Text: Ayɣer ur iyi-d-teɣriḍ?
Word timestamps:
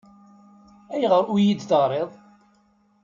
Ayɣer 0.93 1.23
ur 1.33 1.39
iyi-d-teɣriḍ? 1.39 2.11